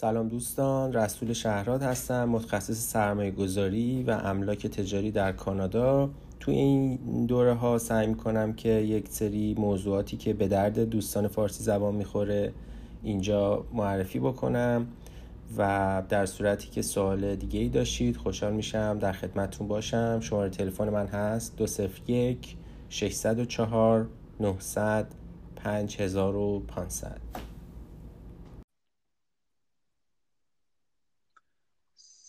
[0.00, 6.10] سلام دوستان رسول شهرات هستم متخصص سرمایه گذاری و املاک تجاری در کانادا.
[6.40, 11.62] توی این دوره ها سعی می‌کنم که یک سری موضوعاتی که به درد دوستان فارسی
[11.64, 12.52] زبان می‌خوره
[13.02, 14.86] اینجا معرفی بکنم
[15.56, 20.20] و در صورتی که سوال دیگه ای داشتید خوشحال میشم در خدمتتون باشم.
[20.20, 22.56] شماره تلفن من هست 201
[22.88, 24.06] 604
[24.40, 25.06] 900
[25.56, 27.47] 5500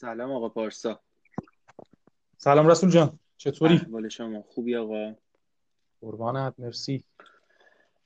[0.02, 1.00] سلام آقا پارسا.
[2.38, 3.20] سلام رسول جان.
[3.38, 4.42] چطوری؟ احوال شما.
[4.42, 5.16] خوبی آقا؟
[6.02, 6.54] قربانت.
[6.60, 7.04] مرسی.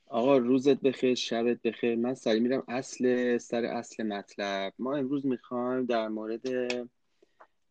[0.06, 1.96] آقا روزت بخیر شبت بخیر.
[1.96, 4.74] من سری میرم اصل سر اصل مطلب.
[4.80, 6.42] ما امروز می‌خوایم در مورد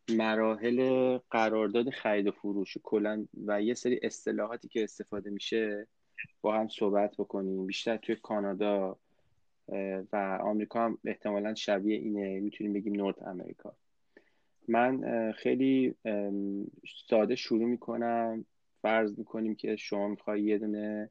[0.09, 2.77] مراحل قرارداد خرید و فروش.
[2.83, 5.87] کلا و یه سری اصطلاحاتی که استفاده میشه
[6.41, 7.65] با هم صحبت بکنیم.
[7.65, 8.97] بیشتر توی کانادا
[10.11, 12.39] و آمریکا هم احتمالا شبیه اینه.
[12.39, 13.75] می‌تونیم بگیم نورت امریکا.
[14.67, 15.95] من خیلی
[17.09, 18.45] ساده شروع می‌کنم.
[18.81, 21.09] فرض می‌کنیم که شما می‌خوای یه دونه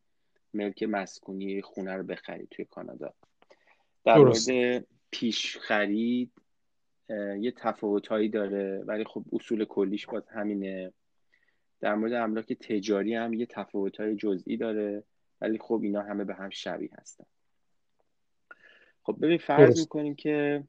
[0.54, 3.14] ملک مسکونی خونه رو بخرید توی کانادا.
[4.04, 6.32] در مورد پیش خرید
[7.38, 10.92] یه تفاوت هایی داره ولی خب اصول کلیش باز همینه.
[11.80, 15.02] در مورد املاک تجاری هم یه تفاوت های جزئی داره
[15.40, 17.24] ولی خب اینا همه به هم شبیه هستن.
[19.02, 20.64] خب ببین فرض می‌کنیم که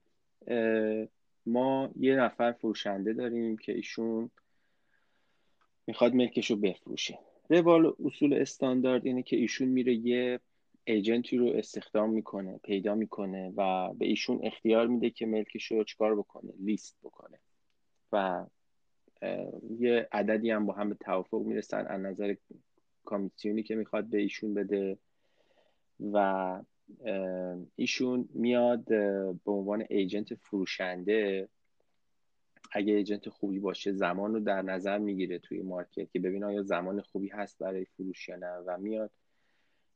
[1.45, 4.31] ما یه نفر فروشنده داریم که ایشون
[5.87, 7.19] می‌خواد ملکش رو بفروشه.
[7.49, 10.39] روال اصول استاندارد اینه که ایشون میره یه
[10.83, 16.15] ایجنتی رو استخدام می‌کنه پیدا می‌کنه و به ایشون اختیار میده که ملکش رو چکار
[16.15, 17.39] بکنه لیست بکنه.
[18.11, 18.45] و
[19.79, 22.35] یه عددی هم با هم به توافق می‌رسن از نظر
[23.05, 24.97] کامیسیونی که می‌خواد به ایشون بده
[26.13, 26.61] و
[27.75, 28.85] ایشون میاد
[29.43, 31.49] به عنوان ایجنت فروشنده.
[32.71, 37.01] اگه ایجنت خوبی باشه زمان رو در نظر می‌گیره توی مارکت که ببین آیا زمان
[37.01, 38.47] خوبی هست برای فروش یا نه.
[38.47, 39.11] و میاد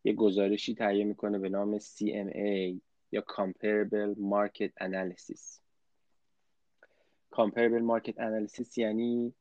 [0.03, 2.75] یه گزارشی تهیه می‌کنه به نام CMA
[3.11, 5.59] یا Comparable Market Analysis.
[7.35, 9.33] Comparable Market Analysis یعنی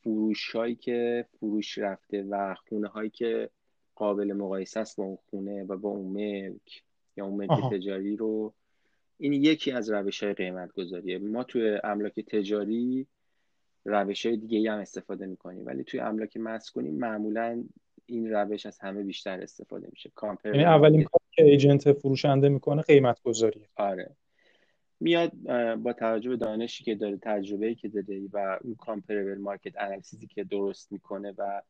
[0.00, 3.50] فروش هایی که فروش رفته و خونه هایی که
[3.94, 6.82] قابل مقایسه است با اون خونه و با اون ملک.
[7.18, 8.54] یا اون ملک تجاری رو
[9.18, 13.06] این یکی از روش های قیمت گذاریه ما توی املاک تجاری
[13.84, 17.64] روش های دیگه هم استفاده می‌کنیم ولی توی املاک مسکونی معمولا
[18.06, 20.12] این روش از همه بیشتر استفاده میشه.
[20.44, 24.16] یعنی اولین کاری که ایجنت فروشنده می‌کنه قیمت گذاریه آره.
[25.00, 25.32] میاد
[25.76, 30.44] با توجه به دانشی که داره تجربه‌ای که داره و اون کامپریبل مارکت انالیسیسی که
[30.44, 31.62] درست می‌کنه و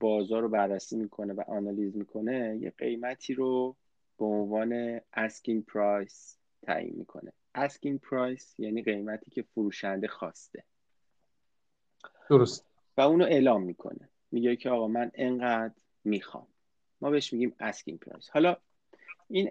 [0.00, 3.76] بازار رو بررسی می‌کنه و آنالیز می‌کنه یه قیمتی رو
[4.20, 7.32] به عنوان asking price تعیین می‌کنه.
[7.58, 10.64] asking price یعنی قیمتی که فروشنده خواسته.
[12.30, 12.66] درست.
[12.96, 14.08] و اونو اعلام می‌کنه.
[14.30, 16.46] میگه که آقا من انقدر می‌خوام.
[17.00, 18.30] ما بهش میگیم asking price.
[18.30, 18.56] حالا
[19.28, 19.50] این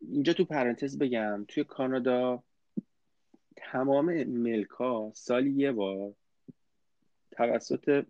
[0.00, 2.42] اینجا تو پرانتز بگم توی کانادا
[3.56, 6.14] تمام ملک ها سالی یه بار
[7.30, 8.06] توسط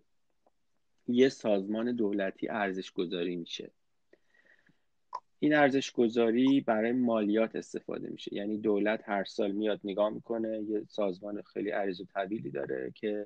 [1.07, 3.71] یه سازمان دولتی ارزش گذاری میشه.
[5.39, 8.35] این ارزش گذاری برای مالیات استفاده میشه.
[8.35, 13.25] یعنی دولت هر سال میاد نگاه می‌کنه یه سازمان خیلی عریض و طویلی داره که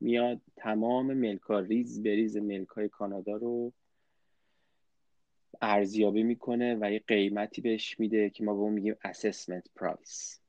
[0.00, 3.72] میاد تمام ملکا ریز بریز ملک های کانادا رو
[5.62, 10.40] ارزیابی می‌کنه و یه قیمتی بهش میده که ما به اون میگیم assessment price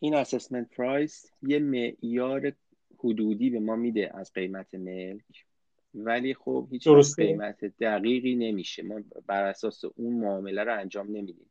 [0.00, 2.52] این assessment price یه معیار
[2.98, 5.46] حدودی به ما میده از قیمت ملک.
[5.94, 8.82] ولی خب هیچ قیمت دقیقی نمیشه.
[8.82, 11.50] ما بر اساس اون معامله رو انجام نمیدیم.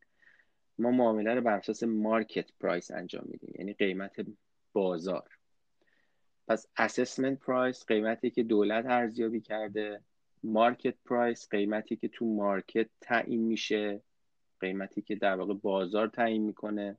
[0.79, 3.53] ما معامله رو بر اساس market price انجام میدیم.
[3.59, 4.25] یعنی قیمت
[4.73, 5.29] بازار.
[6.47, 10.01] پس assessment price قیمتی که دولت ارزیابی کرده.
[10.43, 14.01] market price قیمتی که تو market تعیین میشه.
[14.59, 16.97] قیمتی که در واقع بازار تعیین می‌کنه.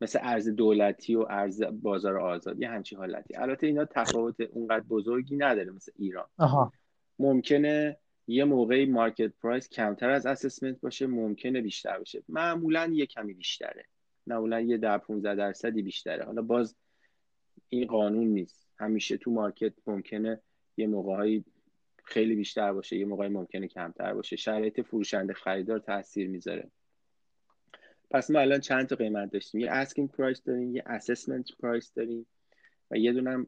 [0.00, 3.36] مثل ارز دولتی و ارز بازار آزاد یه همچی حالتی.
[3.36, 6.26] البته اینا تفاوت اونقدر بزرگی نداره مثل ایران.
[6.38, 6.72] آها.
[7.18, 7.96] ممکنه
[8.26, 12.22] یه موقعی market price کمتر از assessment باشه ممکنه بیشتر باشه.
[12.28, 13.84] معمولا یه کمی بیشتره.
[14.26, 16.24] معمولا یه در 15 درصدی بیشتره.
[16.24, 16.76] حالا باز
[17.68, 18.68] این قانون نیست.
[18.78, 20.40] همیشه تو market ممکنه
[20.76, 21.44] یه موقعی
[22.04, 24.36] خیلی بیشتر باشه یه موقعی ممکنه کمتر باشه.
[24.36, 26.70] شرایط فروشنده خریدار تاثیر می‌ذاره.
[28.10, 32.26] پس ما الان چند تا قیمت داشتیم؟ یه asking price داریم یه assessment price داریم
[32.90, 33.46] و یه دونم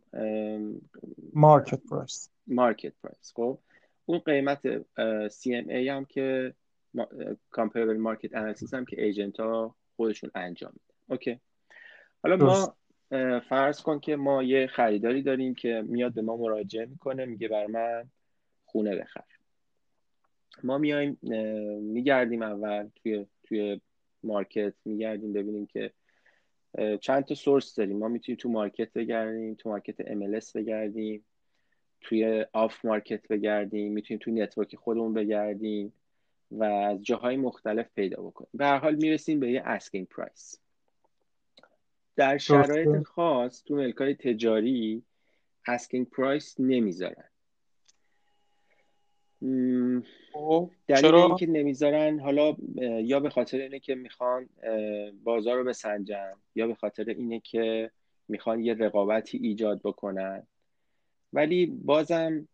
[1.32, 3.58] market price market price خب
[4.04, 4.78] اون قیمت
[5.28, 6.54] CMA هم که
[7.50, 10.94] comparable market analysis هم که agent ها خودشون انجام میدن.
[11.08, 11.40] okay.
[12.22, 12.76] حالا ما
[13.40, 17.66] فرض کن که ما یه خریداری داریم که میاد به ما مراجعه می‌کنه میگه برا
[17.66, 18.10] من
[18.64, 19.24] خونه بخر.
[20.62, 21.18] ما میایم
[21.82, 23.80] میگردیم اول توی توی
[24.22, 25.92] market میگردیم ببینیم که
[27.00, 27.98] چند تا source داریم.
[27.98, 31.24] ما می‌تونیم تو market بگردیم تو market MLS بگردیم
[32.00, 35.92] توی off market بگردیم می‌تونیم توی network خودمون بگردیم
[36.50, 38.50] و از جاهای مختلف پیدا بکنیم.
[38.54, 40.60] به هر حال می‌رسیم به یه asking price
[42.16, 45.02] در شرایط خاص تو ملکای تجاری
[45.66, 47.28] asking price نمی‌ذارن.
[50.86, 52.56] دلیل اینکه نمی‌ذارن حالا
[53.02, 54.48] یا به خاطر اینه که می‌خوان
[55.24, 57.90] بازار رو بسنجن یا به خاطر اینه که
[58.28, 60.46] می‌خوان یه رقابتی ایجاد بکنن.
[61.32, 62.48] ولی بازم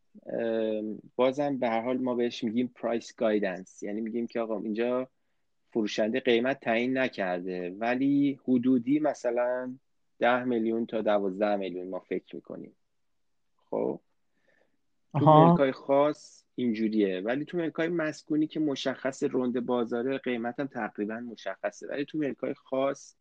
[1.16, 5.08] بازم به هر حال ما بهش میگیم price guidance یعنی میگیم که آقا اینجا
[5.70, 7.70] فروشنده قیمت تعیین نکرده.
[7.70, 9.74] ولی حدودی مثلا
[10.18, 12.76] ده میلیون تا دوازده میلیون ما فکر می‌کنیم.
[13.70, 14.00] خب؟
[15.12, 17.20] تو ملکای خاص اینجوریه.
[17.20, 21.86] ولی تو ملکای مسکونی که مشخص روند بازاره قیمت هم تقریبا مشخصه.
[21.88, 23.16] ولی تو ملکای خاص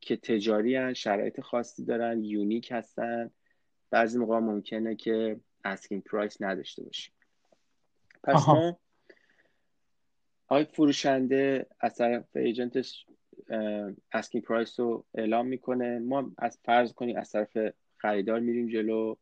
[0.00, 3.30] که تجاری هن شرایط خاصی دارن unique هستن
[3.90, 7.14] بعضی موقع ممکنه که asking price نداشته باشیم.
[8.24, 8.78] پس ما
[10.48, 13.06] آقای فروشنده از طرف agent ش
[14.12, 15.98] asking price رو اعلام می‌کنه.
[15.98, 17.58] ما از فرض کنیم از طرف
[17.96, 19.14] خریدار میریم جلو.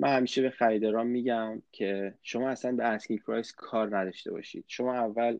[0.00, 4.64] من همیشه به خریداران میگم که شما اصلا به asking price کار نداشته باشید.
[4.66, 5.38] شما اول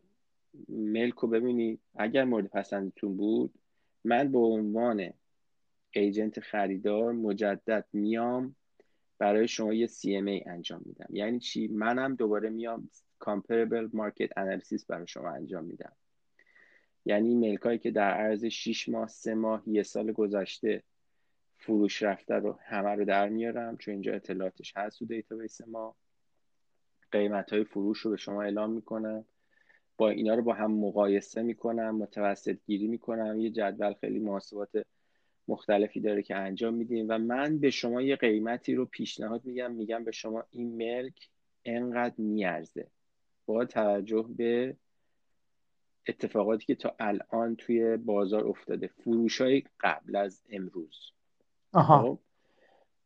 [0.69, 1.79] ملک رو ببینید.
[1.95, 3.53] اگر مورد پسندتون بود
[4.03, 5.13] من به عنوان
[5.91, 8.55] agent خریدار مجدد میام
[9.17, 11.07] برای شما یه CMA انجام میدم.
[11.09, 12.89] یعنی چی؟ منم دوباره میام
[13.23, 15.93] comparable market analysis برای شما انجام میدم.
[17.05, 20.83] یعنی ملکایی که در عرض 6 ماه سه ماه یه سال گذشته
[21.61, 25.95] فروش رفته رو همه رو در میارم چون اینجا اطلاعاتش هست تو دیتابیس ما.
[27.11, 29.25] قیمت های فروش رو به شما اعلام می‌کنم.
[29.97, 33.39] با اینا رو با هم مقایسه می‌کنم متوسط گیری می‌کنم.
[33.39, 34.69] یه جدول خیلی محاسبات
[35.47, 39.71] مختلفی داره که انجام میدیم و من به شما یه قیمتی رو پیشنهاد میگم.
[39.71, 41.29] میگم به شما این ملک
[41.65, 42.87] انقدر میارزه.
[43.45, 44.75] با توجه به
[46.07, 48.87] اتفاقاتی که تا الان توی بازار افتاده.
[48.87, 51.11] فروش های قبل از امروز.
[51.73, 52.01] آها.
[52.01, 52.19] خب؟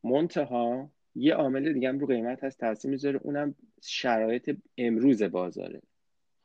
[0.03, 5.81] منتها یه عامل دیگه هم رو قیمت هست تاثیر می‌ذاره اونم شرایط امروز بازاره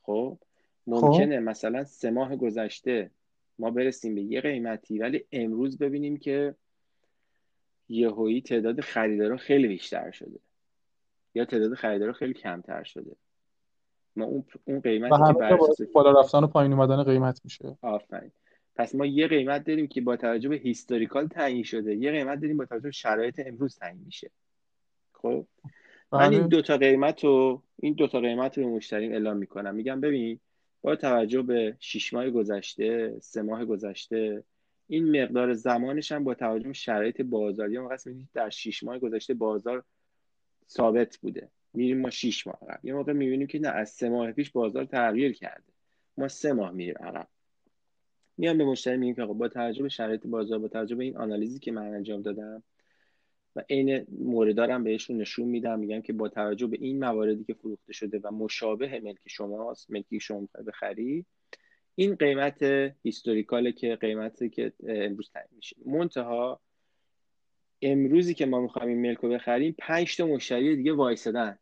[0.02, 0.38] خب
[0.86, 1.48] ممکنه خب.
[1.48, 3.10] مثلا سه ماه گذشته
[3.58, 6.54] ما برسیم به یه قیمتی ولی امروز ببینیم که
[7.88, 10.40] یهویی تعداد خریدارا خیلی بیشتر شده
[11.34, 13.16] یا تعداد خریدارا خیلی کمتر شده
[14.16, 15.14] ما اون اون قیمتی
[15.76, 18.32] که بالا رفتن و پایین اومدن قیمت میشه آفرین
[18.80, 21.96] پس ما یه قیمت داریم که با توجه به هیستوریکال تعیین شده.
[21.96, 24.30] یه قیمت داریم با توجه به شرایط امروز تعیین میشه.
[25.12, 25.46] خب؟
[26.12, 26.48] من این بله.
[26.48, 29.74] دوتا قیمت رو این دوتا قیمت رو به مشتریم اعلام می‌کنم.
[29.74, 30.40] میگم ببین
[30.82, 34.44] با توجه به شیش ماه گذشته سه ماه گذشته
[34.88, 39.34] این مقدار زمانش هم با توجه به شرایط بازاری هم می‌دید در شیش ماه گذشته
[39.34, 39.84] بازار
[40.68, 41.48] ثابت بوده.
[41.74, 42.84] میریم ما شیش ماه عقب.
[42.84, 45.72] یه موقع می‌بینیم که نه از سه ماه پیش بازار تغییر کرده.
[46.16, 47.28] ما سه ماه میریم عقب.
[48.40, 51.58] میام به مشتری میگم که با توجه به شرایط بازار با توجه به این آنالیزی
[51.58, 52.62] که من انجام دادم
[53.56, 57.92] و عین موردارم بهشون نشون میدم میگم که با توجه به این مواردی که فروخته
[57.92, 61.26] شده و مشابه ملک شماست ملکی شما بخری
[61.94, 62.62] این قیمت
[63.02, 65.76] هیستوریکاله که قیمتی که امروز تعیین میشه.
[65.86, 66.60] منتها
[67.82, 71.58] امروزی که ما می‌خوایم این ملک رو بخریم پنج تا مشتری دیگه وایسدن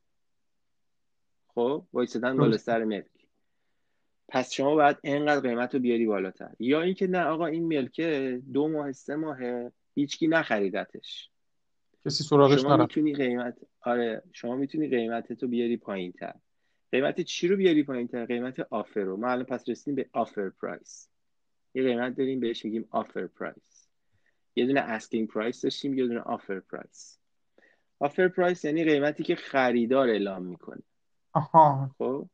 [1.54, 3.17] خب؟ وایسدن بالا سر ملک.
[4.28, 6.50] پس شما باید اینقدر قیمت رو بیاری بالاتر.
[6.58, 9.38] یا اینکه نه آقا این ملکه دو ماه سه ماه
[9.94, 11.30] هیچکی نخریدتش.
[12.04, 16.34] کسی سراغش شما می‌تونی قیمت آره شما می‌تونی قیمت رو بیاری پایین تر
[16.92, 19.16] قیمت چی رو بیاری پایین تر قیمت offer رو.
[19.16, 21.08] ما الان پس رسیدیم به offer price.
[21.74, 23.88] یه قیمت داریم بهش میگیم offer price.
[24.56, 27.18] یه دونه asking price داشتیم یه دونه offer price.
[27.98, 30.82] offer price یعنی قیمتی که خریدار اعلام می‌کنه.
[31.32, 31.90] آها.
[31.98, 32.26] خب؟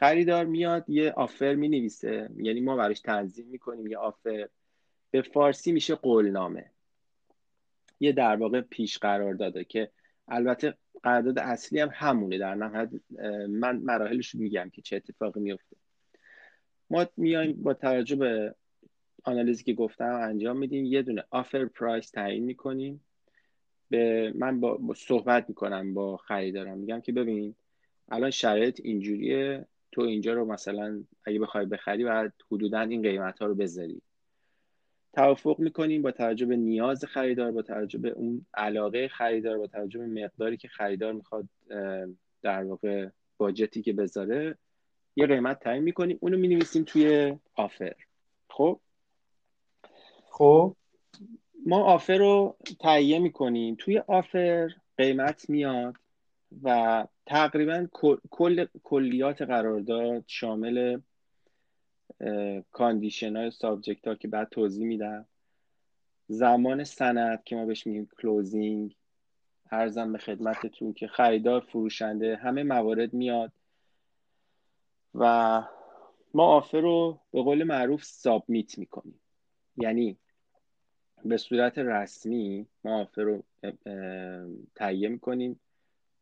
[0.00, 4.48] خریدار میاد یه offer می نویسه یعنی ما براش تنظیم می‌کنیم یه offer.
[5.10, 6.70] به فارسی میشه قولنامه.
[8.00, 9.90] یه در واقع پیش قرارداده که
[10.28, 12.38] البته قرارداد اصلی هم همونه.
[12.38, 12.90] در نهایت
[13.48, 15.76] من مراحلش میگم که چه اتفاقی میفته
[16.90, 18.54] ما میایم با توجه به
[19.24, 20.84] آنالیزی که گفتم انجام میدیم.
[20.84, 23.04] یه دونه آفر پرایس تعیین می‌کنیم.
[23.90, 26.78] به من با, صحبت می‌کنم با خریدارم.
[26.78, 27.54] میگم که ببین
[28.08, 29.66] الان شرایط اینجوریه.
[29.92, 34.02] تو اینجا رو مثلا اگه بخوای بخری باید حدودا این قیمت ها رو بذاری.
[35.12, 39.98] توافق می‌کنیم با توجه به نیاز خریدار با توجه به اون علاقه خریدار با توجه
[39.98, 41.48] به مقداری که خریدار می‌خواد
[42.42, 44.58] در واقع budget ی که بذاره
[45.16, 46.18] یه قیمت تعیین می‌کنیم.
[46.20, 47.94] اونو می‌نویسیم توی offer.
[48.48, 48.80] خب؟
[50.30, 50.76] خب.
[51.66, 53.76] ما offer رو تهیه می‌کنیم.
[53.78, 55.96] توی offer قیمت میاد
[56.62, 57.86] و تقریبا
[58.30, 61.00] کل کلیات قرارداد شامل
[62.72, 65.26] condition های subject ها که بعد توضیح میدم.
[66.28, 68.96] زمان سند که ما بهش میگیم closing
[69.70, 73.52] ارزم به خدمتتون که خریدار فروشنده همه موارد میاد.
[75.14, 75.62] و
[76.34, 79.20] ما آفر رو به قول معروف سابمیت می‌کنیم.
[79.76, 80.18] یعنی
[81.24, 83.44] به صورت رسمی ما آفر رو
[84.74, 85.60] تهیه می‌کنیم.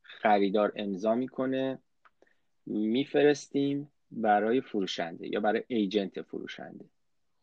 [0.08, 1.78] خریدار امضا می‌کنه
[2.66, 6.84] میفرستیم برای فروشنده یا برای ایجنت فروشنده.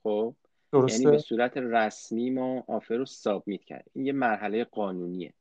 [0.03, 0.35] خب؟
[0.71, 1.03] درسته.
[1.03, 5.33] یعنی به صورت رسمی ما آفر رو سابمیت کردیم این یه مرحله قانونیه.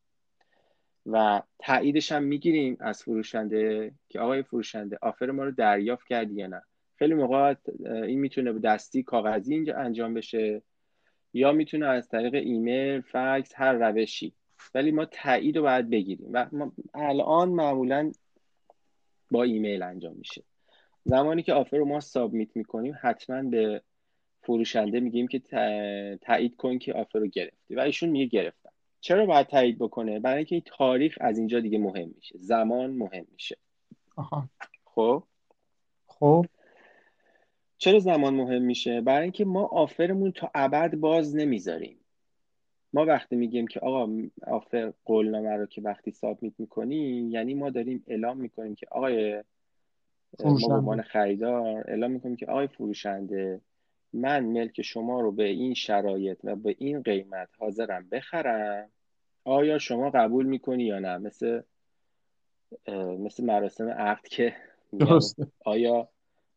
[1.07, 6.47] و تاییدش هم می‌گیریم از فروشنده که آقای فروشنده آفر ما رو دریافت کردی یا
[6.47, 6.63] نه.
[6.97, 7.55] خیلی موقع
[7.85, 10.63] این می‌تونه به دستی کاغذی اینجا انجام بشه
[11.33, 14.33] یا می‌تونه از طریق ایمیل فکس هر روشی.
[14.75, 18.13] ولی ما تایید رو باید بگیریم و ما الان معمولا
[19.31, 20.43] با ایمیل انجام میشه.
[21.05, 23.83] زمانی که آفر رو ما سابمیت می‌کنیم حتما به
[24.43, 25.39] فروشنده میگیم که
[26.23, 28.71] تایید کن که آفر رو گرفتی و ایشون میگه گرفتم.
[29.01, 32.39] چرا باید تایید بکنه؟ برای اینکه این تاریخ از اینجا دیگه مهم میشه.
[32.39, 33.57] زمان مهم میشه.
[34.17, 34.49] آها.
[34.85, 35.23] خب؟
[36.07, 36.47] خب.
[37.79, 42.04] چرا زمان مهم میشه؟ برای اینکه ما آفرمون تا ابد باز نمی‌ذاریم.
[42.95, 44.13] ما وقتی میگیم که آقا
[44.47, 49.43] آفر قولنامه رو که وقتی سابمیت می‌کنیم یعنی ما داریم اعلام می‌کنیم که آقای
[50.45, 53.61] ما خریدار اعلام می‌کنیم که آقای فروشنده
[54.13, 58.91] من ملک شما رو به این شرایط و به این قیمت حاضرم بخرم؟
[59.45, 61.63] آیا شما قبول می‌کنی یا نه؟ مثل
[63.19, 64.57] مثل مراسم عقد که
[65.65, 66.09] آیا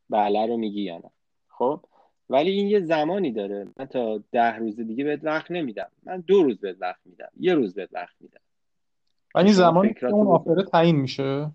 [0.09, 1.09] بله رو میگی یا نه؟
[1.47, 1.81] خب؟
[2.29, 3.67] ولی این یه زمانی داره.
[3.77, 5.91] من تا ده روز دیگه بهت وقت نمیدم.
[6.03, 7.29] من دو روز بهت وقت میدم.
[7.39, 8.39] یه روز بهت وقت میدم.
[9.35, 11.51] این زمانی که اون آفره تعیین میشه؟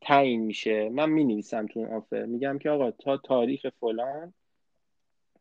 [0.00, 0.88] تعیین میشه.
[0.88, 2.24] من می نویسم تو اون آفر.
[2.24, 4.34] میگم که آقا تا تاریخ فلان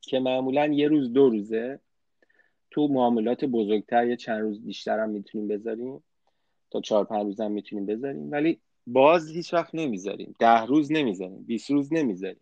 [0.02, 1.80] که معمولا یه روز دو روزه.
[2.72, 6.04] تو معاملات بزرگتر یه چند روز بیشتر هم می‌تونیم بذاریم.
[6.72, 8.32] تا چهار پنج روز هم می‌تونیم بذاریم.
[8.32, 10.36] ولی باز هیچ وقت نمی‌ذاریم.
[10.40, 11.44] ده روز نمی‌ذاریم.
[11.44, 12.42] 20 روز نمی‌ذاریم.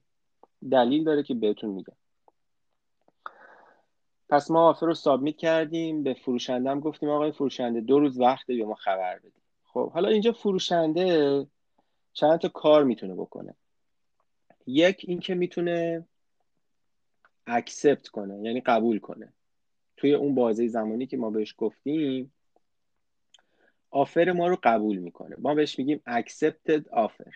[0.72, 1.94] دلیل داره که بهتون میگم.
[4.32, 8.48] پس ما آفر رو سابمیت کردیم به فروشنده هم گفتیم آقای فروشنده دو روز وقت
[8.48, 11.48] به ما خبر بدیم خب حالا اینجا فروشنده
[12.14, 13.56] چند تا کار می‌تونه بکنه؟
[14.68, 16.08] یک اینکه می‌تونه
[17.48, 19.34] اکسپت کنه یعنی قبول کنه.
[19.98, 22.34] توی اون بازه زمانی که ما بهش گفتیم
[23.92, 25.36] آفر ما رو قبول می‌کنه.
[25.40, 27.34] ما بهش میگیم accepted offer.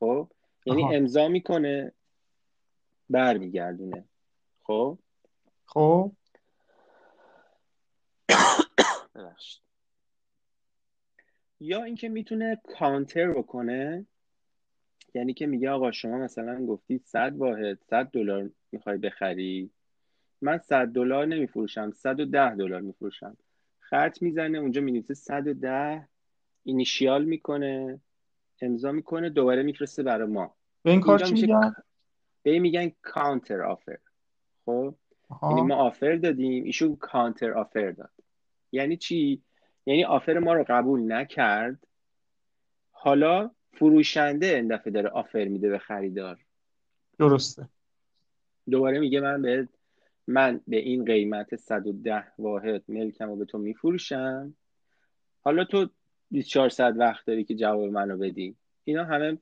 [0.00, 0.28] خب
[0.66, 1.92] یعنی امضا می‌کنه
[3.10, 4.04] برمیگردونه.
[4.62, 4.98] خب
[5.66, 6.12] خب.
[11.60, 14.06] یا اینکه می‌تونه کانتر بکنه
[15.14, 19.70] یعنی که میگه آقا شما مثلا گفتی 100 واحد 100 دلار می‌خوای بخری.
[20.40, 23.36] من 100 دلار نمیفروشم 110 دلار میفروشم.
[23.80, 26.08] خرط می‌زنه اونجا می‌نویسه 110
[26.64, 28.00] اینیشیال می‌کنه
[28.60, 30.54] امضا می‌کنه دوباره میفرسته برای ما.
[30.82, 31.74] به این کار چی میگن؟
[32.42, 33.98] به این میگن کانتر آفر.
[34.64, 34.94] خب؟
[35.42, 36.64] یعنی ما آفر دادیم.
[36.64, 38.10] ایشون کانتر آفر داد.
[38.72, 39.42] یعنی چی؟
[39.86, 41.86] یعنی آفر ما رو قبول نکرد.
[42.90, 46.38] حالا فروشنده این دفعه داره آفر میده به خریدار.
[47.18, 47.68] درسته.
[48.70, 49.68] دوباره میگه من به
[50.26, 54.54] من به این قیمت 110 واحد ملکم رو به تو میفروشم.
[55.40, 55.88] حالا تو
[56.30, 58.56] 24 ساعت وقت داری که جواب منو بدی.
[58.84, 59.38] اینا همه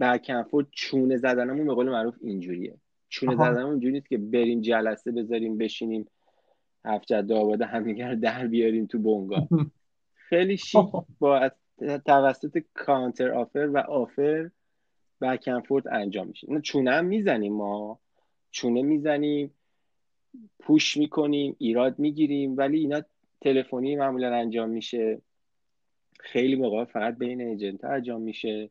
[0.00, 2.76] بکنفورد چونه زدنمون به قول معروف اینجوریه.
[3.08, 6.06] چونه زدنمون اینجوری نیست که بریم جلسه بذاریم بشینیم
[6.84, 9.48] هفت جد آباد همدیگر در بیاریم تو بونگا
[10.28, 10.86] خیلی شیک
[11.18, 11.50] با
[12.06, 14.50] توسط کانتر آفر و آفر
[15.20, 16.60] بکنفورد انجام میشه.
[16.60, 18.00] چونه هم می‌زنیم ما.
[18.50, 19.54] چونه می‌زنیم
[20.58, 23.02] پوش می‌کنیم ایراد می‌گیریم ولی اینا
[23.40, 25.22] تلفنی معمولا انجام میشه.
[26.20, 28.70] خیلی موقع فقط بین ایجنت انجام میشه.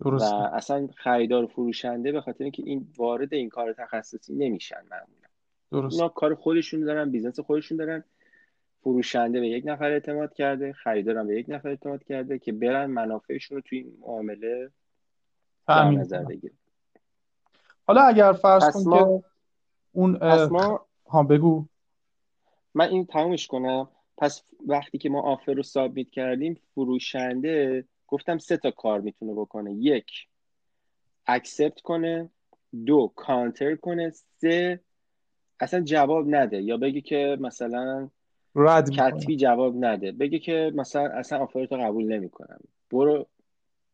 [0.00, 0.22] و
[0.52, 5.28] اصلا خریدار و فروشنده به خاطر اینکه این وارد این کار تخصصی نمیشن معمولا.
[5.70, 5.94] درست.
[5.94, 8.04] اونا کار خودشون دارن business خودشون دارن.
[8.86, 13.56] فروشنده به یک نفر اعتماد کرده خریدارم به یک نفر اعتماد کرده که برن منافعشون
[13.56, 14.70] رو توی این معامله
[15.68, 16.58] در نظر بگیریم
[17.86, 19.24] حالا اگر فرض کن که
[19.92, 21.66] اون پس ما ها بگو.
[22.74, 23.88] من این تمومش کنم.
[24.18, 29.72] پس وقتی که ما offer رو submit کردیم فروشنده گفتم سه تا کار می‌تونه بکنه.
[29.72, 30.10] یک
[31.26, 32.30] accept کنه.
[32.86, 34.10] دو کانتر کنه.
[34.10, 34.80] سه
[35.60, 36.62] اصلا جواب نده.
[36.62, 38.08] یا بگی که مثلا
[38.54, 40.12] رد کتبی جواب نده.
[40.12, 42.58] بگی که مثلا اصلا offer رو قبول نمی‌کنم.
[42.90, 43.26] برو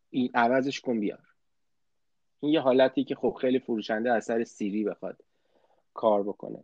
[0.09, 1.19] این عوضش کن بیار.
[2.39, 5.17] این یه حالتی که خب خیلی فروشنده از سر سیری بخواد
[5.93, 6.63] کار بکنه.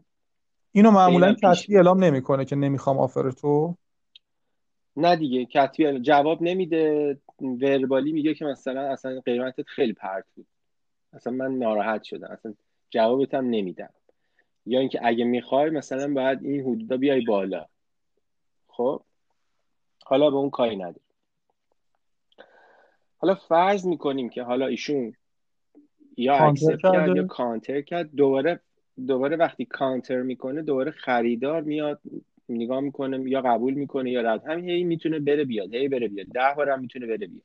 [0.71, 3.75] اینو معمولا کتبی اعلام نمی‌کنه که نمی‌خوام offer تو.
[4.99, 10.47] نه دیگه کتبی جواب نمیده verbally میگه که مثلا اصلا قیمتت خیلی پرت بود.
[11.13, 12.27] اصلا من ناراحت شدم.
[12.31, 12.53] اصلا
[12.89, 13.89] جوابت هم نمیدم.
[14.65, 17.65] یا اینکه اگه می‌خوای مثلا باید این حدودا بیای بالا.
[18.67, 19.01] خب؟
[20.05, 21.01] حالا به اون کاری نداره
[23.17, 25.13] حالا فرض می‌کنیم که حالا ایشون
[26.17, 28.59] یا اکسپت کرد یا کانتر کرد دوباره
[29.07, 32.01] دوباره وقتی کانتر می‌کنه دوباره خریدار میاد
[32.49, 36.27] نگاه می‌کنه یا قبول می‌کنه یا رد همین هی می‌تونه بره بیاد هی بره بیاد.
[36.27, 37.43] ده بار هم می‌تونه بره بیاد.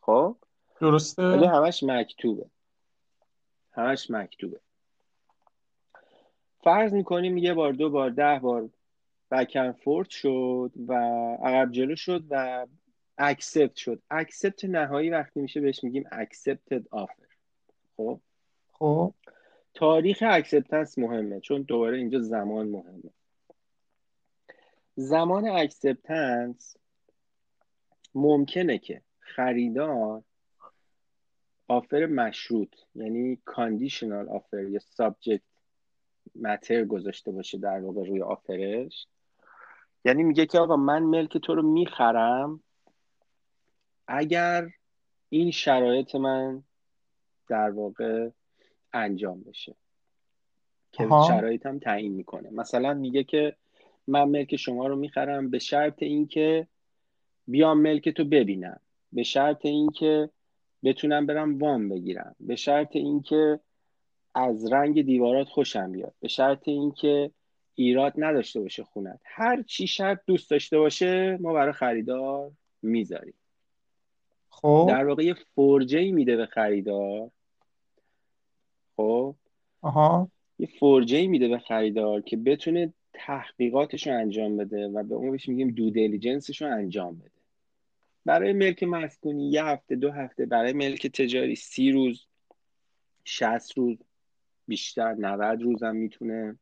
[0.00, 0.36] خب؟
[0.80, 1.22] درسته.
[1.22, 2.46] ولی همش مکتوبه.
[3.72, 4.60] همش مکتوبه.
[6.60, 8.68] فرض می‌کنیم یه بار دو بار ده بار
[9.30, 10.94] back and forth شد و
[11.42, 12.66] عقب جلو شد و
[13.18, 14.02] accept شد.
[14.10, 17.26] accept نهایی وقتی میشه بهش میگیم accepted offer
[17.96, 18.20] خب؟
[18.72, 19.14] خب.
[19.74, 23.10] تاریخ acceptance مهمه چون دوباره اینجا زمان مهمه.
[25.00, 26.76] زمان acceptance
[28.14, 30.22] ممکنه که خریدار
[31.68, 35.42] offer مشروط یعنی conditional offer یا subject
[36.34, 39.06] matter گذاشته باشه در واقع روی offer ش
[40.04, 42.62] یعنی میگه که آقا من ملک تو رو می‌خرم
[44.06, 44.68] اگر
[45.28, 46.62] این شرایط من
[47.48, 48.30] در واقع
[48.92, 49.74] انجام بشه.
[50.92, 52.50] که شرایطم تعیین می‌کنه.
[52.50, 53.56] مثلا میگه که
[54.08, 56.66] من ملک شما رو می‌خرم به شرط اینکه
[57.46, 58.80] بیام ملک تو ببینم.
[59.12, 60.30] به شرط اینکه
[60.84, 62.36] بتونم برم وام بگیرم.
[62.40, 63.60] به شرط اینکه
[64.34, 66.14] از رنگ دیوارات خوشم بیاد.
[66.20, 67.30] به شرط اینکه
[67.74, 69.20] ایراد نداشته باشه خونت.
[69.24, 72.50] هر چی شرط دوست داشته باشه ما برای خریدار
[72.82, 73.34] می‌ذاریم.
[74.48, 74.86] خب.
[74.88, 77.30] در واقع یه فرجه میده به خریدار.
[78.96, 79.34] خب.
[79.82, 80.28] آها.
[80.58, 85.48] یه فرجه میده به خریدار که بتونه تحقیقاتش رو انجام بده و به اون بهش
[85.48, 87.30] میگیم due diligence ش رو انجام بده.
[88.24, 92.26] برای ملک مسکونی یه هفته دو هفته برای ملک تجاری سی روز
[93.24, 93.98] شست روز
[94.66, 96.58] بیشتر 90 روز هم می‌تونه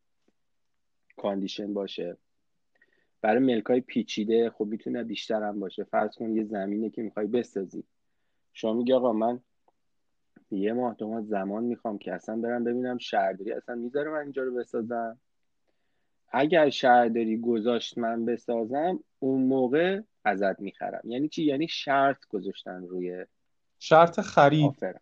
[1.17, 2.17] condition باشه.
[3.21, 5.85] برای ملک های پیچیده خب می‌تونه بیشتر هم باشه.
[5.85, 7.85] فرض کن یه زمینه که می‌خوای بسازی.
[8.53, 9.41] شما میگی آقا من
[10.51, 14.43] یه ماه دو ماه زمان می‌خوام که اصلا برم ببینم شهرداری اصلا می‌ذاره من اینجا
[14.43, 15.19] رو بسازم؟
[16.29, 21.01] اگر شهرداری گذاشت من بسازم اون موقع ازت می‌خرم.
[21.05, 23.27] یعنی چی؟ یعنی شرط گذاشتن روی
[23.79, 24.67] شرط خرید.
[24.67, 25.01] آفرم.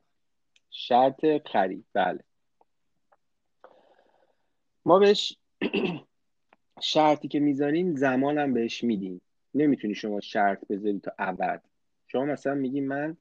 [0.70, 1.84] شرط خرید.
[1.92, 2.20] بله.
[4.84, 5.36] ما بهش
[6.80, 9.20] شرطی که می‌ذاریم زمانم بهش میدیم.
[9.54, 11.62] نمی‌تونی شما شرط بذاری تا ابد.
[12.06, 13.16] شما مثلا میگی من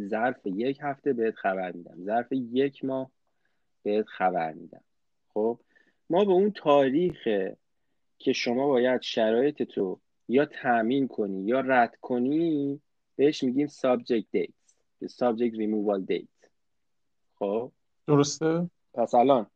[0.00, 2.04] ظرف یک هفته بهت خبر میدم.
[2.04, 3.10] ظرف یک ماه
[3.82, 4.84] بهت خبر میدم.
[5.28, 5.60] خب؟
[6.10, 7.28] ما به اون تاریخ
[8.18, 12.80] که شما باید شرایط تو یا تامین کنی یا رد کنی
[13.16, 14.52] بهش میگیم subject date
[15.06, 16.48] subject removal date
[17.38, 17.72] خب؟
[18.06, 19.46] درسته؟ پس الان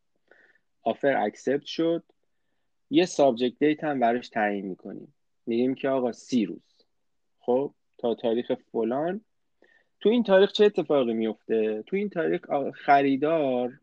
[0.83, 2.03] offer accept شد.
[2.91, 5.15] یه subject date هم براش تعیین می‌کنیم.
[5.47, 6.85] میگیم که آقا سی روز.
[7.39, 9.21] خب؟ تا تاریخ فلان.
[10.01, 12.41] تو این تاریخ چه اتفاقی میفته تو این تاریخ
[12.75, 13.81] خریدار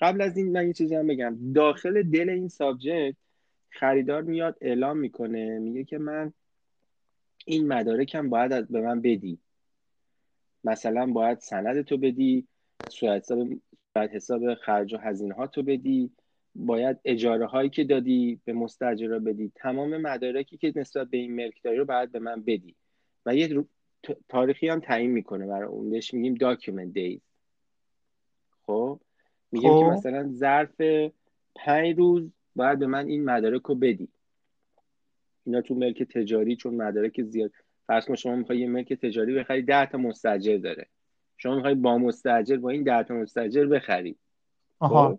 [0.00, 1.52] قبل از این من یه چیزی هم بگم.
[1.52, 3.16] داخل دل این subject
[3.70, 6.32] خریدار میاد اعلام می‌کنه میگه که من
[7.46, 9.38] این مدارکم باید از به من بدی.
[10.64, 12.46] مثلا باید سندتو بدی
[12.88, 13.48] صورت حساب
[13.94, 16.10] باید حساب خرج و هزینه‌هاتو بدی
[16.54, 19.52] باید اجاره هایی که دادی به مستاجرا بدی.
[19.54, 22.76] تمام مدارکی که نسبت به این ملک داری رو باید به من بدی.
[23.26, 23.64] و یه
[24.28, 25.90] تاریخی هم تعیین می‌کنه برای اون.
[25.90, 27.20] بهش میگیم document days
[28.66, 29.00] خب؟
[29.52, 29.92] میگیم که خب.
[29.92, 30.80] مثلا ظرف
[31.56, 34.08] پنج روز باید به من این مدارک رو بدی
[35.46, 37.50] اینا تو ملک تجاری چون مدارک زیاد
[37.86, 40.86] فرض کن شما می‌خوای یه ملک تجاری بخری ده تا مستاجر داره
[41.36, 44.16] شما می‌خوای با مستجر با این ده تا مستجر بخری
[44.78, 45.08] آها.
[45.08, 45.18] خب؟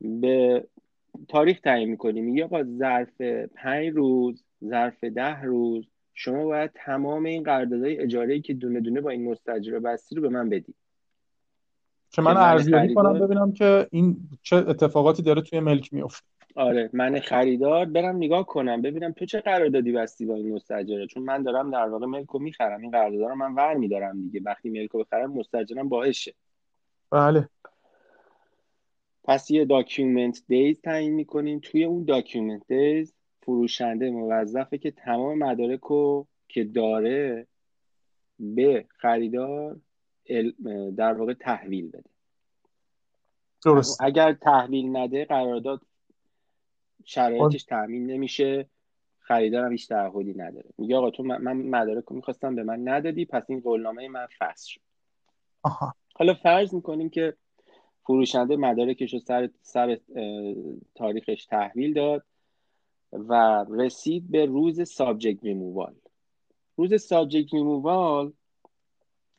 [0.00, 0.64] به
[1.28, 3.20] تاریخ تعیین می‌کنیم میگه آقا ظرف
[3.54, 9.10] پنج روز ظرف ده روز شما باید تمام این قراردادهای اجاره که دونه دونه با
[9.10, 10.74] این مستاجر بستی رو به من بدی
[12.10, 17.20] که من ارزیابی کنم ببینم که این چه اتفاقاتی داره توی ملک میفته آره من
[17.20, 21.70] خریدار برم نگاه کنم ببینم تو چه قراردادی بستی با این مستاجره چون من دارم
[21.70, 24.40] در واقع ملک رو می‌خرم این قرارداد رو من ور میدارم دیگه.
[24.44, 26.34] وقتی ملک رو بخرم مستاجرم باعثه
[27.10, 27.48] بله.
[29.24, 31.60] پس یه document days تعیین می‌کنیم.
[31.62, 37.46] توی اون document days فروشنده موظفه که تمام مدارک رو که داره
[38.38, 39.76] به خریدار
[40.96, 42.10] در واقع تحویل بده.
[43.64, 44.02] درست.
[44.02, 45.80] اگر تحویل نده قرارداد
[47.04, 48.68] شرایطش تامین نمیشه
[49.18, 50.70] خریدارم هیچ تعهدی نداره.
[50.78, 54.70] میگه آقا تو من مدارک رو می‌خواستم به من ندادی پس این قولنامه من فسخ
[54.70, 54.80] شد.
[55.62, 55.94] آها.
[56.14, 57.34] حالا فرض می‌کنیم که
[58.02, 59.98] فروشنده مدارکش رو سر, سر
[60.94, 62.24] تاریخش تحویل داد
[63.12, 65.94] و رسید به روز سابجکت ریمووال.
[66.76, 68.32] روز سابجکت ریمووال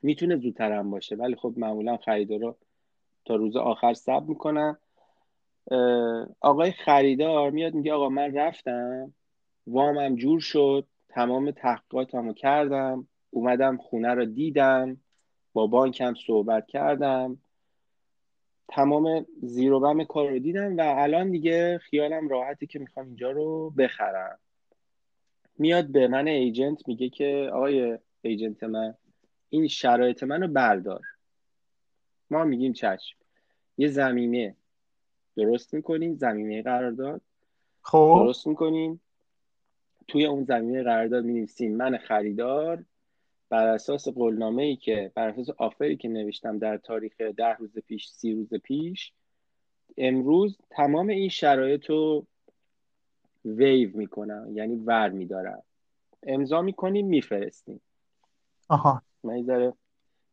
[0.07, 1.15] می‌تونه زودتر هم باشه.
[1.15, 2.55] ولی خب معمولا خریدارا
[3.25, 4.77] تا روز آخر صبر می‌کنن.
[6.39, 9.13] آقای خریدار میاد میگه آقا من رفتم
[9.67, 14.97] وامم جور شد تمام تحقیقاتمو کردم اومدم خونه رو دیدم
[15.53, 17.37] با بانکم صحبت کردم.
[18.67, 23.31] تمام زیر و بم کار رو دیدم و الان دیگه خیالم راحتی که می‌خوام اینجا
[23.31, 24.39] رو بخرم.
[25.57, 28.93] میاد به من ایجنت میگه که آقای ایجنت من
[29.49, 31.01] این شرایط منو بردار.
[32.29, 33.17] ما میگیم چشم.
[33.77, 34.55] یه زمینه
[35.35, 37.21] درست می‌کنیم زمینه قرارداد.
[37.81, 38.13] خب.
[38.19, 39.01] درست می‌کنیم.
[40.07, 42.83] توی اون زمینه قرارداد می من خریدار
[43.49, 48.09] بر اساس قولنامه ای که بر اساس آفری که نوشتم در تاریخ ده روز پیش
[48.09, 49.11] سی روز پیش
[49.97, 52.25] امروز تمام این شرایط رو
[53.45, 54.57] ویو می‌کنم.
[54.57, 55.63] یعنی ور میدارم.
[56.23, 57.81] امضا می‌کنیم میفرستیم.
[58.69, 59.01] آها.
[59.27, 59.73] من یه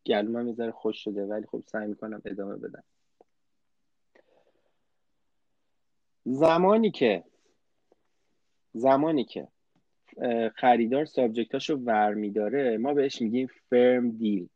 [0.07, 2.85] گلومم یه خوش شده ولی خب سعی می‌کنم ادامه بدم.
[6.25, 7.25] زمانی که
[8.73, 9.49] زمانی که
[10.55, 14.49] خریدار سابجکتاشو ور میداره ما بهش میگیم فرم دیل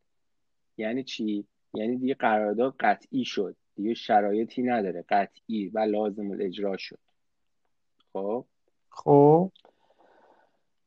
[0.76, 3.56] یعنی چی؟ یعنی دیگه قرارداد قطعی شد.
[3.76, 5.04] دیگه شرایطی نداره.
[5.08, 6.98] قطعی و لازم الاجرا شد.
[8.12, 8.44] خب؟
[8.90, 9.52] خب.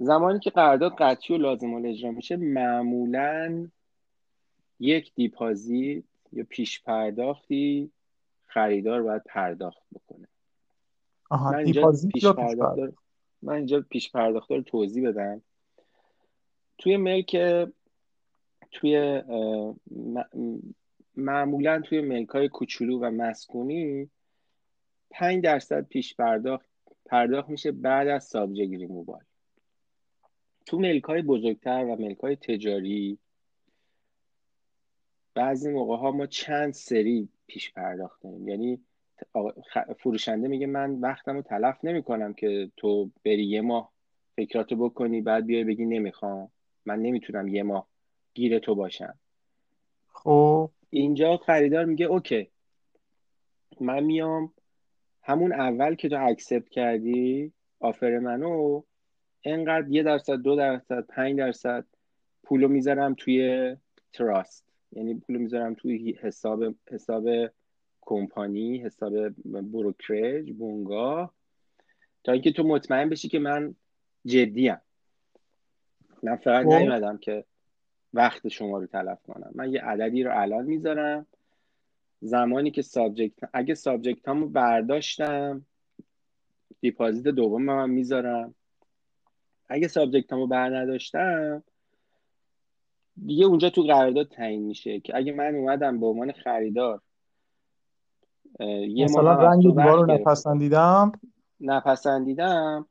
[0.04, 3.68] زمانی که قرارداد قطعی و لازم الاجرا میشه معمولا
[4.80, 7.92] یک دیپازیت یا پیش پرداختی
[8.46, 10.28] خریدار باید پرداخت بکنه.
[11.30, 12.80] آها من deposit پیش پرداخت
[13.42, 15.42] من اینجا پیش پرداخت رو توضیح بدم.
[16.78, 17.38] توی ملک
[18.72, 19.22] توی
[21.16, 24.10] معمولا توی ملک های کوچولو و مسکونی
[25.10, 26.66] 5 درصد پیش پرداخت
[27.06, 29.22] پرداخت میشه بعد از سابجکت ریمووال
[30.66, 33.18] تو ملک های بزرگتر و ملک های تجاری
[35.34, 38.80] بعضی موقع ها ما چند سری پیش پرداخت داریم یعنی
[40.00, 43.92] فروشنده میگه من وقتم رو تلف نمی کنم که تو بری یه ماه
[44.36, 46.52] فکراتو بکنی بعد بیای بگی نمی‌خوام.
[46.86, 47.88] من نمی‌تونم یه ماه
[48.34, 49.20] گیر تو باشم.
[50.08, 50.70] خب.
[50.90, 52.52] اینجا خریدار میگه okay.
[53.80, 54.54] من میام
[55.24, 58.84] همون اول که تو accept کردی offer منو
[59.44, 61.86] انقدر یه درصد دو درصد پنج درصد
[62.44, 63.76] پولو می‌ذارم توی
[64.14, 64.66] trust.
[64.92, 67.30] یعنی پولو می‌ذارم توی حساب حساب
[68.02, 71.34] کمپانی حساب brokerage بنگاه
[72.24, 73.76] تا اینکه تو مطمئن بشی که من
[74.26, 74.78] جدیم
[76.24, 76.74] من فقط خب.
[76.74, 77.46] نیومدم که
[78.14, 79.52] وقت شما رو تلف کنم.
[79.56, 81.28] من یه عددی رو الان می‌ذارم.
[82.22, 85.66] زمانی که subject اگه subject هامو برداشتم
[86.82, 88.56] deposit دوم من می‌ذارم.
[89.72, 91.64] اگه سابجکت همو بر نداشتم
[93.26, 97.02] دیگه اونجا تو قرارداد تعیین میشه که اگه من اومدم به عنوان خریدار
[98.60, 101.12] یه مثلا رنگ دیوار رو نپسندیدم.
[101.60, 102.88] نپسندیدم.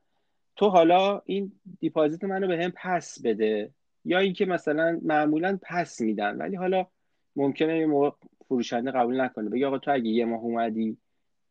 [0.55, 3.71] تو حالا این دیپازیت منو به هم پس بده
[4.05, 6.85] یا اینکه مثلا معمولا پس میدن ولی حالا
[7.35, 8.09] ممکنه یه موقع
[8.47, 9.49] فروشنده قبول نکنه.
[9.49, 10.97] بگه آقا تو اگه یه ماه اومدی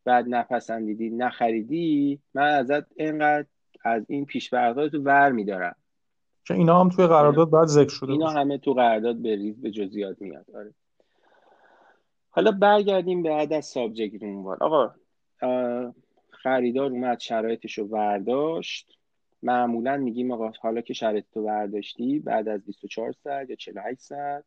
[0.05, 3.47] بعد نپسندیدی نخریدی من ازت اینقدر
[3.83, 5.75] از این پیش تو ور میدارم
[6.45, 10.21] که اینا هم توی قرارداد بعد ذکر شده اینا همه تو قرارداد به به جزئیات
[10.21, 10.45] میاد.
[10.55, 10.73] آره.
[12.29, 14.57] حالا برگردیم بعد از سابجکت عنوان.
[14.61, 14.93] آقا
[16.29, 18.97] خریدار اومد شرایطش رو برداشت
[19.43, 24.43] معمولا میگیم آقا حالا که شرایط رو برداشتی بعد از 24 ساعت یا 48 ساعت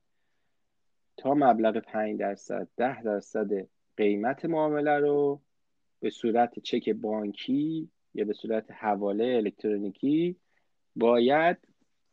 [1.17, 3.51] تا مبلغ 5 درصد 10 درصد
[3.97, 5.41] قیمت معامله رو
[6.01, 10.37] به صورت چک بانکی یا به صورت حواله الکترونیکی
[10.97, 11.57] باید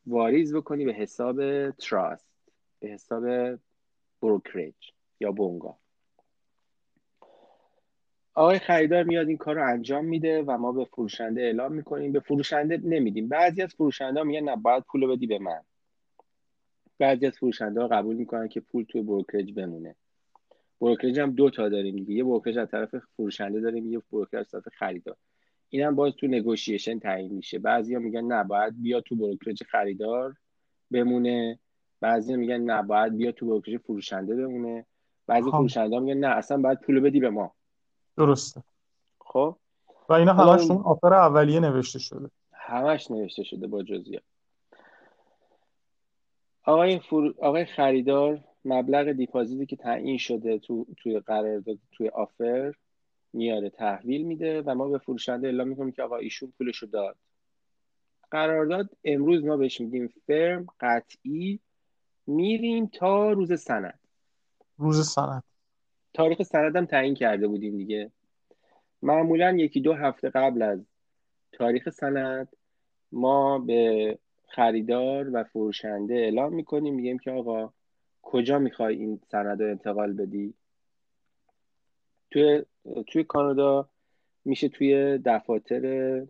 [0.05, 2.27] واریز بکنی به حساب تراست
[2.79, 3.25] به حساب
[4.21, 4.75] بروکریج
[5.19, 5.77] یا بونگا.
[8.33, 12.11] آقای خریدار میاد این کار رو انجام میده و ما به فروشنده اعلام می‌کنیم.
[12.11, 13.27] به فروشنده نمیدیم.
[13.27, 15.61] بعضی از فروشنده میگن نه باید پول بدی به من.
[16.97, 19.95] بعضی از فروشنده ها قبول می‌کنن که پول توی بروکریج بمونه.
[20.81, 22.13] بروکریج هم دو تا داریم دیگه.
[22.13, 25.15] یه بروکریج از طرف فروشنده داریم یه بروکریج از طرف خریدار.
[25.73, 27.59] این هم باز تو نگوشیشن تعیین میشه.
[27.59, 30.35] بعضیا میگن نه باید بیا تو بروکریج خریدار
[30.91, 31.59] بمونه.
[32.01, 34.85] بعضی میگن نه باید بیا تو بروکریج فروشنده بمونه.
[35.27, 37.53] بعضی فروشنده میگن نه اصلا باید پول بدی به ما.
[38.17, 38.63] درسته.
[39.19, 39.55] خب؟
[40.09, 42.29] و اینا همش اون آفر اولیه نوشته شده.
[42.53, 44.23] همش نوشته شده با جزئیات.
[46.63, 47.33] آقای, فر...
[47.41, 52.73] آقای خریدار مبلغ دیپازیتی که تعیین شده تو توی قرارداد توی آفر
[53.33, 57.17] میاره تحویل میده و ما به فروشنده اعلام می‌کنیم که آقا ایشون پولشو داد.
[58.31, 61.59] قرارداد امروز ما بهش میگیم فرم قطعی
[62.27, 63.99] میریم تا روز سند.
[64.77, 65.43] روز سند.
[66.13, 68.11] تاریخ سندم تعیین کرده بودیم دیگه.
[69.01, 70.85] معمولا یکی دو هفته قبل از
[71.51, 72.47] تاریخ سند
[73.11, 77.73] ما به خریدار و فروشنده اعلام می‌کنیم میگیم که آقا
[78.21, 80.53] کجا می‌خوای این سند رو انتقال بدی؟
[82.31, 82.63] توی
[83.07, 83.89] توی کانادا
[84.45, 85.81] میشه توی دفاتر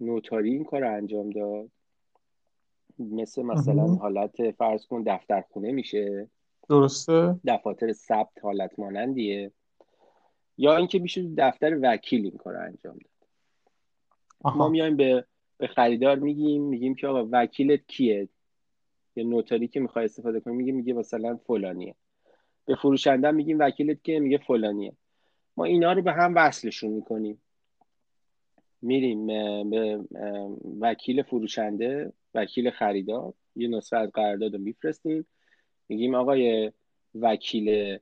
[0.01, 1.69] نوتاری این کار رو انجام داد.
[2.99, 6.29] مثل مثلا حالت فرض کن دفتر خونه میشه.
[6.69, 9.51] درسته؟ دفاتر ثبت حالت مانندیه.
[10.57, 13.11] یا اینکه میشه دفتر وکیل این کار انجام داد.
[14.55, 15.25] ما میایم به
[15.57, 18.29] به خریدار میگیم میگیم که آقا وکیلت کیه؟
[19.15, 21.95] یا نوتاری که می‌خوای استفاده کنی میگه میگه مثلا فلانیه.
[22.65, 24.93] به فروشنده میگیم وکیلت کیه؟ میگه فلانیه.
[25.57, 27.41] ما اینا رو به هم وصلشون می‌کنیم.
[28.81, 29.27] میریم
[29.69, 29.99] به
[30.79, 35.27] وکیل فروشنده وکیل خریدار یه نسخه از قرارداد رو میفرستیم.
[35.89, 36.71] میگیم آقای
[37.15, 37.97] وکیل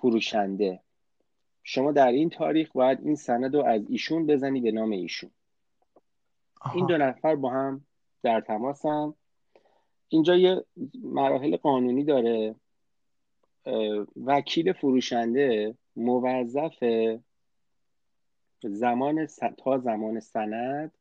[0.00, 0.80] فروشنده
[1.62, 5.30] شما در این تاریخ باید این سند رو از ایشون بزنی به نام ایشون.
[6.74, 7.84] این دو نفر با هم
[8.22, 9.14] در تماسن.
[10.08, 10.64] اینجا یه
[11.02, 12.54] مراحل قانونی داره.
[14.16, 16.84] وکیل فروشنده موظف
[18.62, 19.26] زمان
[19.58, 20.92] تا زمان سند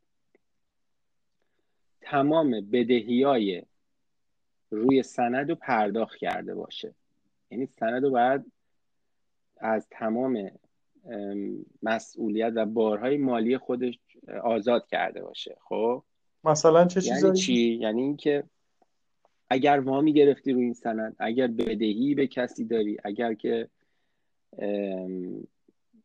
[2.01, 3.63] تمام بدهی های
[4.69, 6.95] روی سند رو پرداخت کرده باشه.
[7.51, 8.51] یعنی سند رو باید
[9.57, 10.51] از تمام
[11.83, 13.99] مسئولیت و بارهای مالی خودش
[14.43, 15.57] آزاد کرده باشه.
[15.63, 16.03] خب؟
[16.43, 18.43] مثلا چه یعنی چی؟ یعنی اینکه
[19.53, 23.69] اگر وامی گرفتی روی این سند اگر بدهی به کسی داری اگر که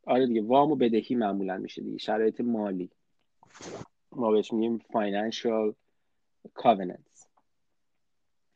[0.03, 2.89] آره دیگه وام و بدهی معمولا میشه دیگه شرایط مالی.
[4.11, 5.73] ما بهش میگیم financial
[6.55, 7.27] covenants.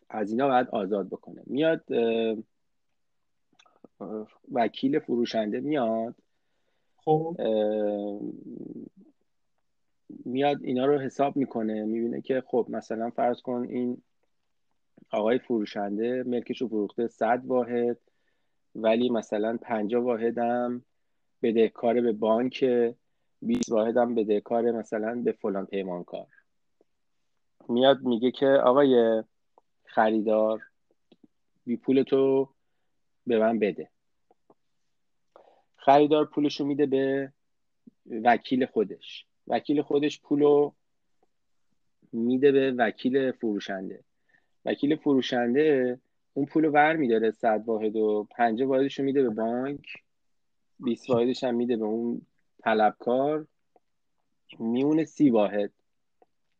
[0.10, 1.41] از اینا باید آزاد بکنه.
[1.45, 1.84] میاد
[4.51, 6.15] وکیل فروشنده میاد
[6.95, 7.38] خب.
[10.25, 14.01] میاد اینا رو حساب می‌کنه می‌بینه که خب مثلا فرض کن این
[15.13, 17.97] آقای فروشنده ملکش رو فروخته صد واحد
[18.76, 20.86] ولی مثلا پنجاه واحدم
[21.41, 22.65] بدهکار به بانک
[23.41, 26.28] 20 واحدم بدهکار مثلا به فلان پیمانکار.
[27.69, 29.23] میاد میگه که آقای
[29.86, 30.62] خریدار
[31.65, 32.49] بی پول تو
[33.28, 33.89] به من بده.
[35.76, 37.34] خریدار پولشو میده به
[38.06, 39.26] وکیل خودش.
[39.47, 40.71] وکیل خودش پولو
[42.12, 44.04] میده به وکیل فروشنده.
[44.65, 45.99] وکیل فروشنده
[46.34, 49.88] اون پولو ور میداره صد واحد و پنجه واحدش رو میده به بانک
[50.80, 52.21] 20 واحدش هم میده به اون
[52.63, 53.45] طلبکار
[54.60, 55.71] میونه سی واحد.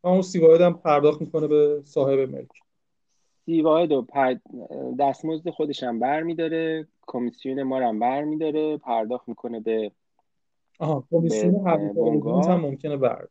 [0.01, 2.49] اون سی واحد هم پرداخت می‌کنه به صاحب ملک.
[3.45, 4.35] سی واحد و پر...
[4.99, 9.91] دستمزد خودش هم بر میداره کمیسیون ما هم بر میداره پرداخت می‌کنه به
[10.79, 13.27] آها کمیسیون هم ممکنه بر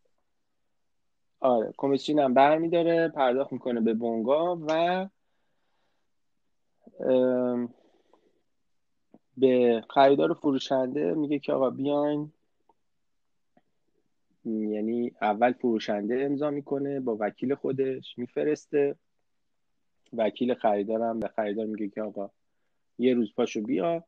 [1.43, 5.09] آره کمیسیون هم بر میداره پرداخت می‌کنه به بونگا و
[9.37, 12.33] به خریدار فروشنده میگه که آقا بیاین.
[14.45, 18.97] یعنی اول فروشنده امضا می‌کنه با وکیل خودش میفرسته.
[20.13, 22.31] وکیل خریدارم به خریدار میگه که آقا
[22.99, 24.05] یه روز پاشو بیا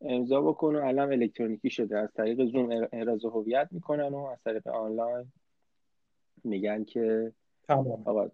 [0.00, 1.98] امضا بکن و الان الکترونیکی شده.
[1.98, 5.32] از طریق زوم احراز هویت می‌کنن و از طریق آنلاین
[6.44, 8.02] میگن که تمام.
[8.04, 8.30] آقا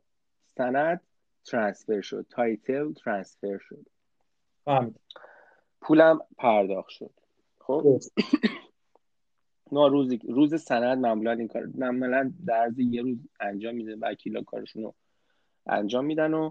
[0.46, 1.00] سند
[1.44, 3.86] transfer شد title transfer شد.
[4.64, 5.00] فهمید.
[5.80, 7.10] پولم پرداخت شد.
[7.58, 8.00] خب؟
[9.72, 14.82] ما روز روز سند معمولا این کار معمولا در یه روز انجام میده وکیلا کارشون
[14.82, 14.94] رو
[15.66, 16.50] انجام میدن و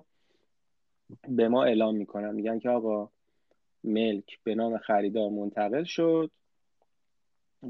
[1.27, 2.35] به ما اعلام می‌کنن.
[2.35, 3.09] میگن که آقا
[3.83, 6.31] ملک به نام خریدار منتقل شد.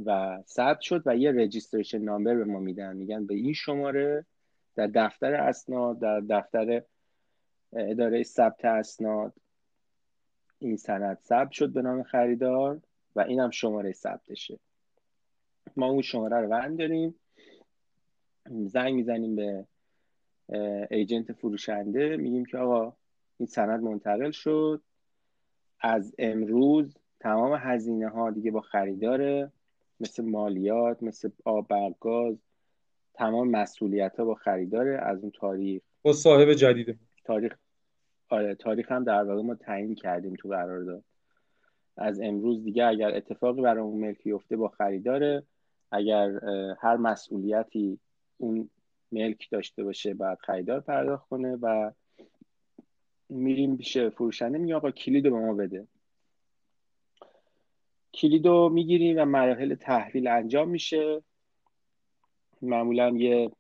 [0.05, 2.97] و ثبت شد و یه registration number به ما میدن.
[2.97, 4.25] میگن به این شماره
[4.75, 6.83] در دفتر اسناد در دفتر
[7.73, 9.33] اداره ثبت اسناد
[10.59, 12.81] این سند ثبت شد به نام خریدار
[13.15, 14.59] و این هم شماره ثبتشه.
[15.77, 17.15] ما اون شماره رو ورن داریم.
[18.45, 19.65] زنگ می‌زنیم به
[20.91, 22.17] ایجنت فروشنده.
[22.17, 22.93] میگیم که آقا
[23.37, 24.81] این سند منتقل شد.
[25.79, 29.51] از امروز تمام هزینه ها دیگه با خریداره.
[29.99, 32.35] مثل مالیات مثل آب برگاز
[33.13, 35.81] تمام مسئولیت ها با خریداره از اون تاریخ.
[36.01, 37.55] با صاحب جدیده تاریخ
[38.29, 41.03] آره تاریخ هم در واقع ما تعیین کردیم تو قرارداد.
[41.97, 45.43] از امروز دیگه اگر اتفاقی برای اون ملک بیفته با خریداره
[45.91, 46.39] اگر
[46.79, 47.99] هر مسئولیتی
[48.37, 48.69] اون
[49.11, 51.91] ملک داشته باشه بعد خریدار پرداخت کنه و
[53.29, 55.87] میریم پیش فروشنده میگه آقا کلید به ما بده.
[58.15, 61.23] کلید رو می‌گیریم و مراحل تحویل انجام میشه.
[62.61, 63.51] معمولا یه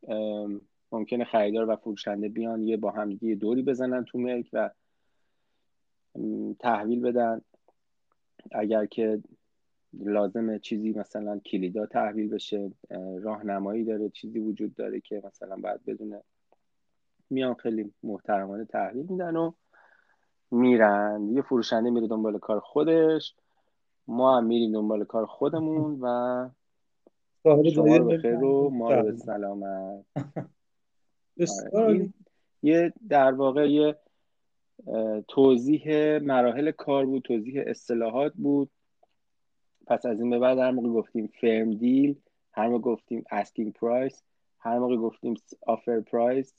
[0.91, 4.69] ممکنه خریدار و فروشنده بیان یه با هم یه دوری بزنن تو ملک و
[6.59, 7.41] تحویل بدن.
[8.51, 9.23] اگر که
[9.93, 12.71] لازمه چیزی مثلا کلیدا تحویل بشه
[13.21, 16.21] راهنمایی داره چیزی وجود داره که مثلا باید بدونه
[17.29, 19.51] میان خیلی محترمانه تحویل میدن و
[20.51, 21.29] میرن.
[21.31, 23.35] یه فروشنده میره دنبال کار خودش.
[24.07, 26.49] ما هم میریم دنبال کار خودمون و
[27.43, 30.05] شما رو بخیر و ما رو به سلامت.
[31.73, 32.13] آره.
[32.63, 33.95] یه در واقع یه
[35.27, 38.69] توضیح مراحل کار بود توضیح اصطلاحات بود.
[39.87, 42.15] پس از این به بعد هر موقع گفتیم فرم دیل
[42.51, 44.15] هر موقع گفتیم asking price
[44.59, 45.33] هر موقع گفتیم
[45.69, 46.53] offer price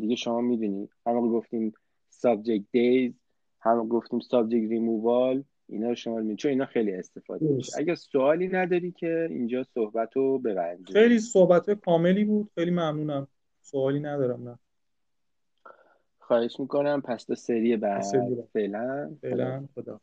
[0.00, 1.72] دیگه شما می‌دونید هر موقع گفتیم
[2.22, 3.12] subject days
[3.60, 7.72] هر موقع گفتیم subject removal اینا رو شما می‌دونید چون اینا خیلی استفاده میشه.
[7.78, 10.94] اگر سوالی نداری که اینجا صحبت رو ببندیم.
[10.94, 12.50] خیلی صحبت کاملی بود.
[12.54, 13.28] خیلی ممنونم.
[13.60, 14.58] سوالی ندارم نه.
[16.18, 17.02] خواهش می‌کنم.
[17.02, 18.02] پس تا سری بعد.
[18.52, 19.16] فعلا.
[19.22, 19.68] فعلا.
[19.74, 20.00] خدا